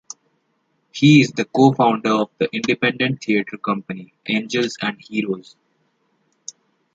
[0.91, 5.55] He is the co-founder of the independent theatre company, Angels and Heroes.